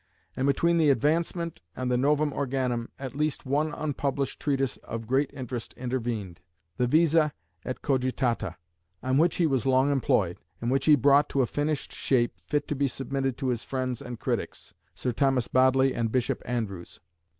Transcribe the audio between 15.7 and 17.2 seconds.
and Bishop Andrewes.